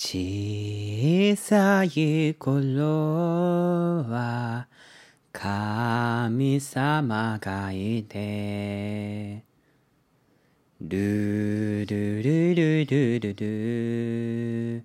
[0.00, 2.84] 小さい頃
[4.04, 4.68] は
[5.32, 9.42] 神様がいて。
[10.80, 14.84] ルルルルルルル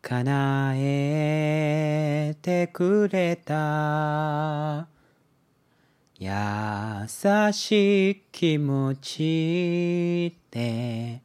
[0.00, 4.86] 叶えてくれた。
[6.16, 6.28] 優
[7.52, 11.24] しい気持ちで。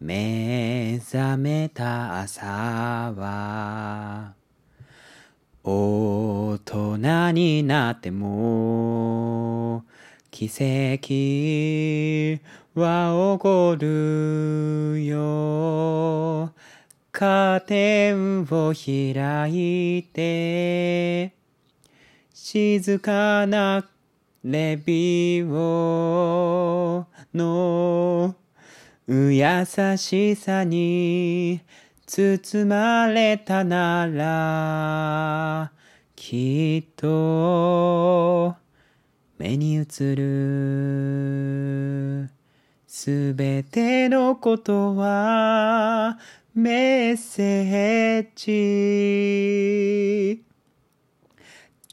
[0.00, 4.34] 目覚めた朝は
[5.62, 9.84] 大人になっても
[10.30, 12.42] 奇跡
[12.78, 16.52] は起こるよ。
[17.12, 21.32] カーテンを開いて
[22.32, 23.88] 静かな
[24.42, 28.34] レビューの
[29.06, 29.66] 優
[29.98, 31.60] しさに
[32.06, 35.70] 包まれたなら
[36.16, 38.56] きっと
[39.36, 39.84] 目に映
[40.16, 42.30] る
[42.86, 46.18] すべてのことは
[46.54, 50.44] メッセージ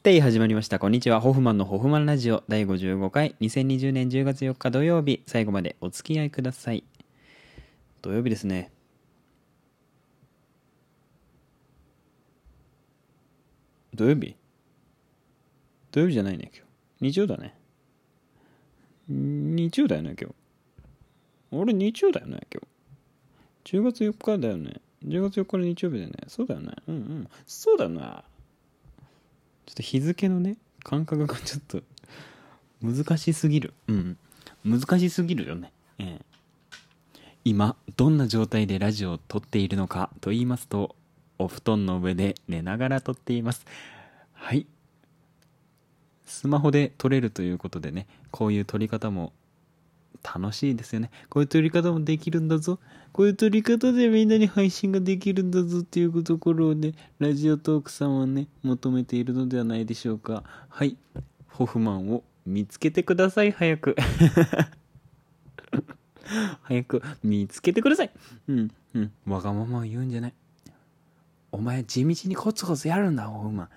[0.04, 0.80] で始まりました。
[0.80, 1.22] こんにちは。
[1.22, 6.84] ホフマンのホフマンラジオ第55回2020年10月4日土曜日最後までお付き合いください。
[8.02, 8.72] 土曜日ですね。
[13.94, 14.36] 土曜日？
[15.92, 16.66] 土曜日じゃないね、今
[17.02, 17.12] 日。
[17.12, 17.56] 日曜だね。
[19.08, 20.36] 日曜だよね、今日。
[21.52, 22.62] 俺日曜だよね、今
[23.66, 23.78] 日。
[23.78, 24.82] 10月4日だよね。
[25.06, 26.16] 10月4日の日曜日だよね。
[26.28, 26.74] そうだよね。
[26.88, 27.30] うんうん。
[27.46, 28.24] そうだな。
[29.66, 31.82] ちょっと日付のね、感覚がちょっと
[32.82, 33.74] 難しすぎる。
[33.88, 34.18] うん。
[34.66, 35.72] 難しすぎるよね。
[36.00, 36.31] ええ。
[37.44, 40.96] 今、どんな状態でラジオを撮っているのかと言いますと、
[41.40, 43.66] お布団の上で寝ながら撮っています。
[44.34, 44.68] はい。
[46.26, 49.34] スマホで撮れるということでね、こういう撮り方も
[50.24, 51.10] 楽しいですよね。
[51.30, 52.80] こういう撮り方もできるんだぞ。
[53.12, 60.44] こういう撮り方でみんなに配信ができるんだぞっていうところをね、ラジオトークさんはね、求めているのではないでしょうか。
[60.70, 60.96] はい。
[61.48, 63.96] ホフマンを見つけてください、早く。
[66.64, 68.12] 早く見つけてください。
[68.48, 69.12] うん、うん。
[69.26, 70.34] わがままを言うんじゃない。
[71.52, 73.70] お前地道にコツコツやるんだ、ホフマン。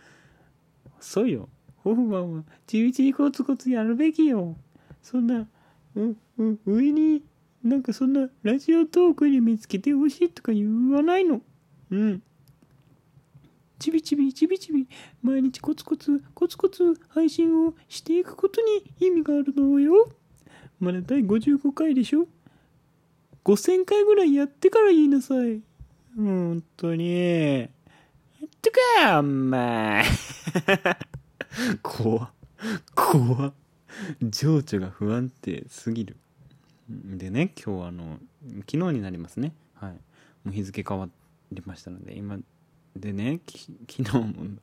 [1.00, 1.48] そうよ。
[1.76, 4.56] ホフマンは地道にコツコツやるべきよ。
[5.02, 5.46] そんな、
[5.94, 7.22] うん、うん、上に、
[7.62, 11.42] なんかそんなラジオトークに見つけてほしいとか言わないの。
[11.90, 12.22] うん。
[13.78, 14.88] ちびちびちびちび
[15.22, 20.08] 毎日コツコツコツコツ配信をしていくことに意味があるのよ。
[20.80, 22.26] まだ第55回でしょ
[23.44, 25.60] ？5000回ぐらいやってから言いなさい。
[26.16, 27.64] 本当に。
[27.64, 27.68] っ
[28.60, 28.70] て
[29.00, 30.04] かお前。
[31.82, 32.32] 怖
[32.94, 33.52] 怖
[34.22, 36.16] 情緒が不安定すぎる。
[36.88, 38.18] でね、今日あの、
[38.70, 39.54] 昨日になりますね。
[39.74, 39.92] はい。
[39.92, 39.98] も
[40.46, 41.08] う日付変わ
[41.52, 42.38] りましたので、今、
[42.96, 43.40] でね、
[43.88, 44.58] 昨日も、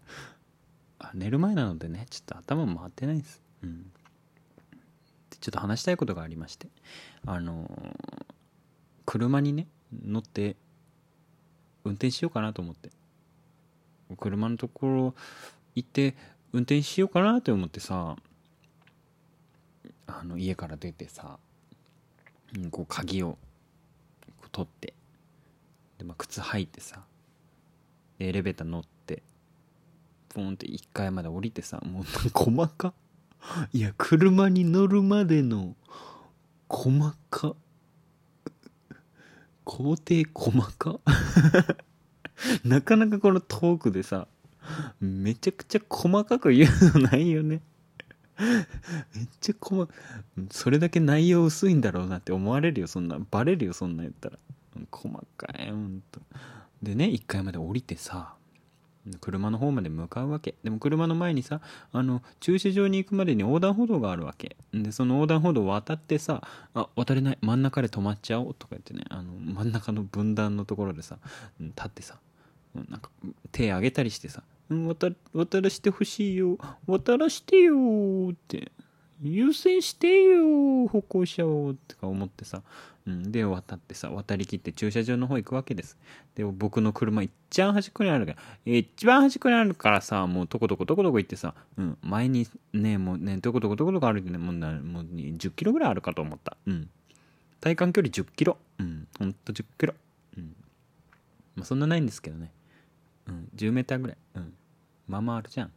[1.00, 3.42] あ寝る前なのでね、ちょっと頭回ってないです。
[3.64, 3.92] うん。
[5.42, 6.70] ちょっと話したいことがありまして、
[7.26, 7.70] あの
[9.06, 9.68] 車にね
[10.06, 10.56] 乗って
[11.84, 12.90] 運転しようかなと思って。
[14.18, 15.16] 車のところ
[15.76, 16.16] 行って
[16.54, 18.16] 運転しようかなと思ってさ
[20.08, 21.38] あの家から出てさ
[22.70, 23.38] こう鍵を
[24.52, 24.94] 取って
[25.98, 27.04] で、まあ、靴履いてさ
[28.20, 29.24] エレベーター乗って
[30.30, 32.04] ポンって1階まで降りてさもう
[32.34, 32.94] 細か
[33.74, 35.76] いや車に乗るまでの
[36.70, 37.56] 細か
[39.64, 41.00] 工程細か？
[42.66, 44.28] なかなかこのトークでさ、
[45.00, 47.62] めちゃくちゃ細かく言うのないよね
[49.16, 49.88] めっちゃ細
[50.50, 53.20] それだけ内容薄いんだろうなって思われるよ、そんな。
[53.30, 54.40] バレるよ、そんなん言ったら。
[54.90, 56.20] 細かい、ほんと。
[56.82, 58.34] でね、1階まで降りてさ、
[59.20, 60.56] 車の方まで向かうわけ。
[60.64, 61.62] でも車の前にさ
[61.92, 64.56] あの駐車場に行くまでに横断歩道があるわけ。
[64.74, 66.42] でその横断歩道を渡ってさ
[66.74, 67.38] あ渡れない。
[67.42, 69.04] 真ん中で止まっちゃおうとか言ってね。
[69.10, 71.18] あの真ん中の分断のところでさ
[71.60, 72.18] 立ってさ
[72.76, 73.10] なんか
[73.52, 76.58] 手上げたりしてさ「渡渡らしてほしいよ。
[76.88, 78.72] 渡らしてよ」って。
[79.24, 81.72] 優先してよ歩行者を。
[81.72, 82.64] ってか思ってさ
[83.12, 85.98] うん、で渡ってさ渡りきって駐車場の方行くわけです。
[86.36, 96.58] で僕の車一番端っこにあるから一番端っこにあるからさもうとことことこどこ行ってさ、うん、前にねもうねどことことこどこ歩いてねもうもう10キロぐらいあるかと思った。
[96.66, 96.90] うん。
[97.60, 98.58] 体感距離10キロ。
[98.80, 99.08] うん。
[99.20, 99.94] ほんと10キロ。
[100.38, 100.56] うん。
[101.56, 102.52] まあ、そんなないんですけどね。
[103.28, 103.50] うん。
[103.56, 104.18] 10メーターぐらい。
[104.36, 104.54] うん。
[105.08, 105.72] まあまああるじゃん。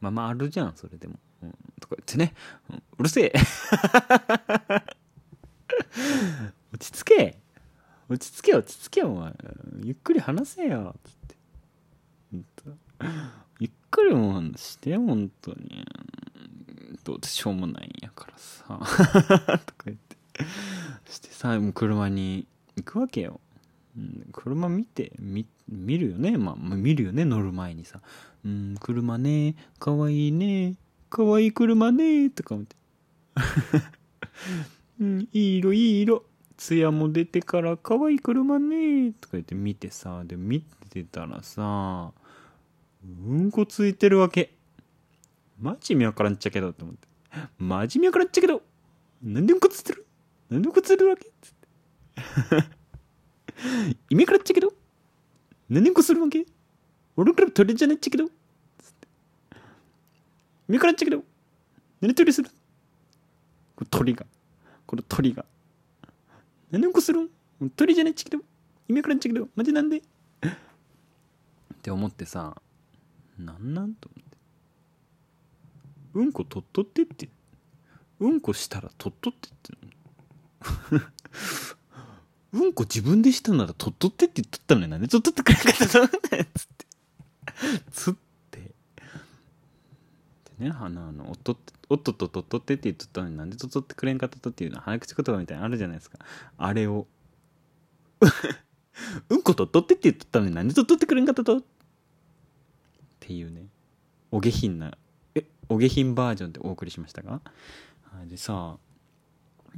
[0.00, 1.50] まあまああるじゃんそれでも、うん、
[1.80, 2.34] とか言ってね、
[2.70, 3.32] うん、うるせえ。
[6.74, 7.38] 落ち着け。
[8.08, 9.32] 落ち着け落ち着けお前。
[9.84, 11.36] ゆっくり話せよつって。
[13.60, 15.86] ゆっくりも話して本当に。
[17.04, 18.80] どうせしょうもないんやからさ。
[19.64, 20.16] とか言って。
[21.06, 23.40] してさ車に行くわけよ、
[24.32, 26.36] 車見て見見るよね。
[26.36, 28.00] まあ見るよね乗る前にさ
[28.44, 30.74] 「うん車ねかわいいね
[31.08, 32.74] かわいい車ね」とか思って
[35.00, 36.24] 「うんいい色いい色。
[36.56, 40.60] 艶も出てからかわい車ね」とか言って見てさで見
[40.90, 42.12] てたらさ
[43.04, 44.54] うんこついてるわけ。
[45.60, 47.06] マジ見わからんっちゃけどって思って
[47.58, 48.62] マジ見わからんっちゃけど
[49.22, 50.06] なんでうんこついてる？
[50.50, 51.30] なんでうんこついてるわけ？
[51.40, 51.68] つって
[54.10, 54.72] 意味からっちゃけど
[55.68, 56.44] 何うんこするわけ？
[57.16, 58.32] 俺から鳥じゃないっちゃけどつっ
[59.00, 59.08] て
[60.68, 61.22] 意味からっちゃけど
[62.00, 62.50] 何鳥する？
[63.90, 64.26] 鳥が。
[64.86, 65.44] この鳥が。
[66.74, 67.30] 何うんこするん？
[67.76, 68.42] 鳥じゃないっちゃけど
[68.88, 69.98] 意味からんっちゃけどマジなんで？
[69.98, 70.02] っ
[71.82, 72.60] て思ってさ
[73.38, 74.36] なんなんと思って。
[76.14, 77.28] うんこ取っとってって。
[78.18, 79.72] うんこしたら取っとってって。
[82.54, 86.08] うんこ自分でしたなら取っとってって言っとったのになんで取っとってくれなかったの？
[86.08, 86.16] つっ
[86.76, 86.86] て
[87.92, 88.14] つっ
[90.58, 96.18] ね花のおっとっておっとっと取っとってって言っとったのになんで取っとってくれんかったとっていうのは早口言葉みたいなのあるじゃないですか。
[96.56, 97.06] あれを。
[99.28, 101.62] うんこ取っとってって言っとったのになんで取っとってくれんかったとっ
[103.20, 103.66] ていうね。
[104.30, 104.96] お下品な
[105.34, 107.40] えお下品バージョンでお送りしましたが
[108.26, 108.78] でさ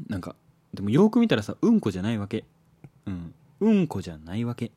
[0.08, 0.37] なんか
[0.72, 2.44] でもよく見たらさうんこじゃないわけ。
[3.06, 3.34] うん。
[3.61, 4.70] うんこじゃないわけ。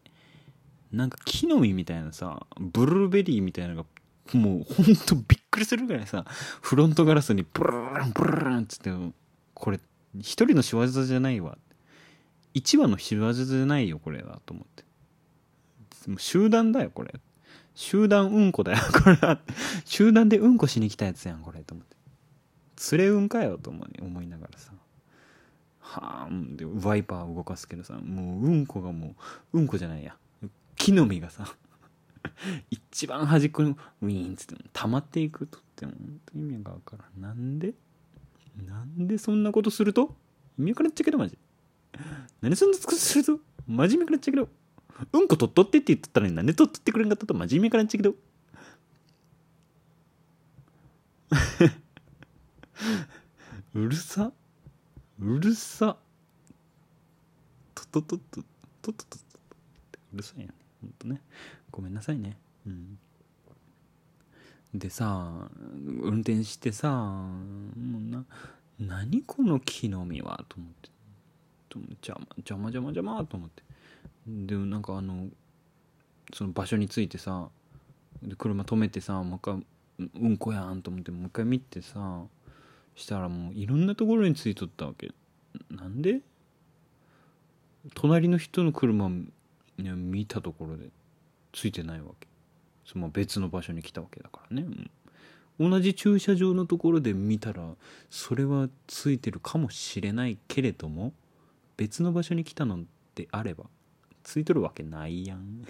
[0.91, 3.89] なんか木の実みたいなさブルーベリーみたいなのが
[4.33, 6.25] もうほんとびっくりするぐらいさ
[6.61, 8.91] フロントガラスにブルーンブルーンっつって
[9.53, 9.79] これ
[10.17, 11.57] 一人の仕業じゃないわ。
[12.53, 14.83] 一話の仕業じゃないよこれだと思って。
[16.17, 17.13] 集団だよこれ。
[17.75, 19.39] 集団うんこだよ これは。
[19.85, 21.95] 集団でうんこしに来たやつやんこれと思って。
[22.97, 24.73] 連れうんかよと思い思いながらさ。
[25.79, 29.15] はあでワイパー動かすけどさもううんこがも
[29.53, 30.17] ううんこじゃないや。
[30.75, 31.55] 木の実がさ。
[32.69, 37.21] 一番端っこにウィーンっつって溜まっていくとっても本当意味がわからん。
[37.21, 37.73] なんで？
[38.65, 40.15] なんでそんなことすると？
[40.57, 41.37] 意味わからっちゃけどマジ。
[42.41, 43.39] 何そんなことすると？
[43.67, 44.49] 真面目からっちゃけど。
[45.13, 47.33] うんこ取っとってって言っとったのになんで取っとってくれんかったと？
[47.33, 48.15] 真面目からっちゃけど。
[53.75, 54.31] うるさ？
[55.19, 55.97] うるさ？
[57.75, 58.43] とととと
[58.81, 59.23] とととと
[60.13, 61.21] うるさいよねほんとね
[61.71, 62.37] ごめんなさいね。
[62.65, 62.97] うん。
[64.73, 65.49] でさ
[66.01, 67.33] 運転してさも
[67.75, 68.23] うな
[68.79, 70.89] 何この木の実はと思って。
[72.01, 73.63] 邪魔邪魔邪魔邪魔と思って。
[74.27, 75.27] でもなんかあの
[76.33, 77.49] その場所に着いてさ
[78.37, 79.65] 車止めてさもう一回
[80.21, 82.23] うんこやんと思ってもう一回見てさ
[82.95, 85.11] したらもういろんなところについとったわけ
[85.69, 86.21] なんで
[87.95, 89.09] 隣の人の車
[89.77, 90.89] 見たところで
[91.51, 92.27] ついてないわけ。
[92.85, 94.63] その別の場所に来たわけだからね、
[95.59, 97.75] うん、同じ駐車場のところで見たら
[98.09, 101.13] それはついてるかもしれないけれども
[101.77, 102.79] 別の場所に来たの
[103.13, 103.65] であれば
[104.23, 105.63] ついとるわけないやん。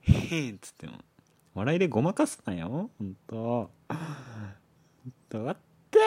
[0.00, 0.98] へんつっても
[1.54, 3.70] 笑いでごまかすなよほんと
[5.30, 5.56] だっ
[5.90, 6.02] てっ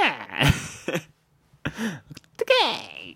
[2.38, 3.16] てけー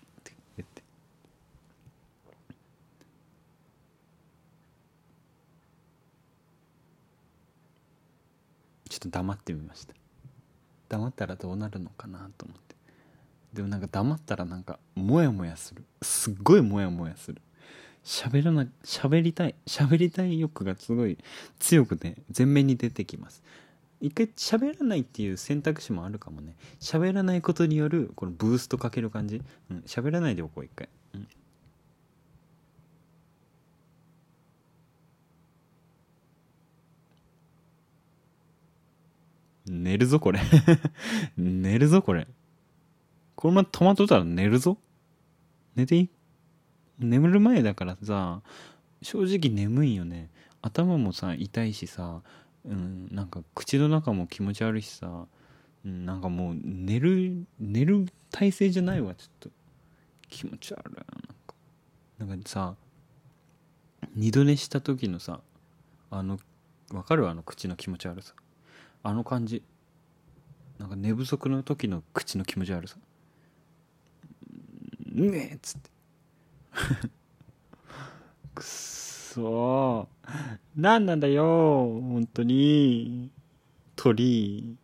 [8.96, 9.92] ちょっと黙ってみました。
[10.88, 12.74] 黙ったらどうなるのかなと思って。
[13.52, 15.84] でもなんか黙ったらなんかモヤモヤする。
[16.00, 17.42] すっごいモヤモヤする。
[18.02, 21.18] 喋らな喋りたい喋りたい欲がすごい
[21.58, 23.42] 強くね前面に出てきます。
[24.00, 26.56] 一回喋らないっていう選択肢もあるかもね。
[26.80, 29.42] 喋らないことによるこのブーストかける感じ。
[29.70, 30.88] うん喋らないでおこう一回。
[39.66, 40.40] 寝るぞこれ。
[41.36, 42.26] 寝るぞこれ。
[43.34, 44.78] このまま止まっとったら寝るぞ。
[45.74, 46.10] 寝ていい？
[46.98, 48.42] 眠る前だからさ
[49.02, 50.30] 正直眠いよね。
[50.62, 52.22] 頭もさ痛いしさ
[52.64, 55.26] うん、なんか口の中も気持ち悪いしさ、
[55.84, 59.50] うん、なんかもう寝る寝る体勢じゃないわちょっと。
[60.28, 61.04] 気持ち悪いなん
[61.46, 61.54] か。
[62.18, 62.74] ななんかさ
[64.14, 65.40] 二度寝した時のさ
[66.10, 66.38] あの
[66.92, 67.28] わかる？
[67.28, 68.34] あの口の気持ち悪さ。
[69.02, 69.62] あの感じ。
[70.78, 72.96] なんか寝不足の時の口の気持ち悪さ。
[75.14, 75.54] うめえ。
[75.54, 75.90] っつって。
[78.54, 80.58] くっそー。
[80.76, 83.30] 何なんだよ本当に。
[83.94, 84.76] 鳥。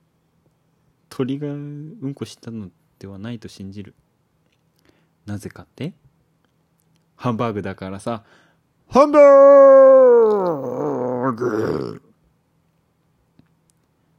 [1.08, 3.94] 鳥がうんこしたのではないと信じる。
[5.26, 5.94] なぜかって？
[7.16, 8.24] ハンバーグだからさ。
[8.88, 12.01] ハンバーグ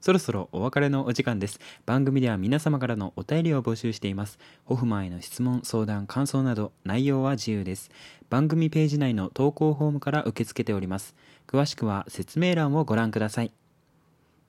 [0.04, 1.62] そろそろお別れのお時間です。
[1.86, 4.38] 番組では皆様からのお便りを募集しています。
[4.66, 7.90] ホフマンへの質問、相談、感想など内容は自由です。
[8.30, 11.16] 番組ページ内の投稿フォームから受け付けております。
[11.48, 13.54] 詳しくは説明欄をご覧ください。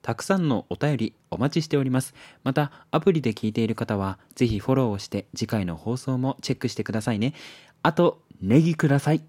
[0.01, 2.15] たくさんのお便りお待ちしております。
[2.43, 7.33] また、アプリで聞いている方は、ぜひフォローをして次回の放送もチェックしてくださいね。
[7.81, 9.23] あと、ネギください。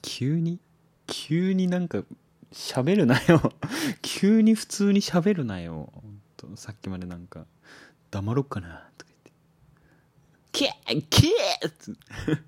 [0.00, 0.60] 急に
[1.08, 2.04] 急になんか
[2.52, 3.52] 喋るなよ。
[4.02, 5.92] 急に普通に喋るなよ。
[6.54, 7.46] さっきまでなんか
[8.10, 8.88] 黙ろっかな。
[8.96, 9.32] とか言って。
[10.52, 11.98] キェーキェーつ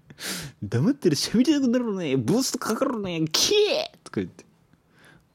[0.63, 2.17] 黙ってる喋りたくなるね。
[2.17, 3.25] ブーストかかるね。
[3.33, 4.45] キェーとか言って。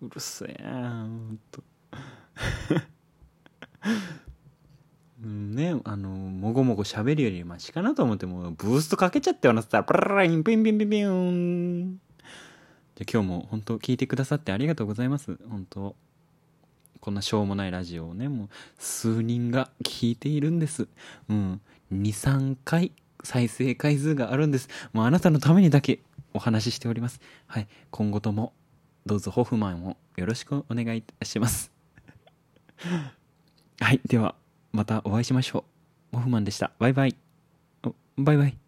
[0.01, 1.63] うるせえなほんと。
[5.23, 12.01] う んねあのもごもご喋るよりマシかなと思ってもうブーストかけちゃってよなっつったらプララインピンピンピンピン
[12.95, 15.37] じゃ今日も本当聞いてくださってありがとうございます。
[15.49, 15.95] 本当
[16.99, 20.87] こんなしょうもないラジオをねもう数人が聞いているんです。
[21.29, 21.61] うん。
[21.91, 22.91] 23回
[23.23, 24.69] 再生回数があるんです。
[24.93, 25.99] もうあなたのためにだけ
[26.33, 27.19] お話ししております。
[27.47, 27.67] はい。
[27.91, 28.53] 今後とも
[29.05, 31.71] どうぞホフマンをよろしくお願いいたします。
[33.79, 34.01] はい。
[34.05, 34.35] では
[34.71, 35.65] またお会いしましょ
[36.13, 36.17] う。
[36.17, 36.71] ホフマンでした。
[36.79, 37.15] バイバイ。
[38.17, 38.62] バイバイ。